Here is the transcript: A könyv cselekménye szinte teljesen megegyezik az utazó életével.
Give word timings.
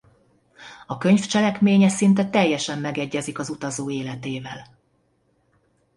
A 0.87 0.97
könyv 0.97 1.19
cselekménye 1.25 1.89
szinte 1.89 2.29
teljesen 2.29 2.79
megegyezik 2.79 3.39
az 3.39 3.49
utazó 3.49 3.89
életével. 3.91 4.67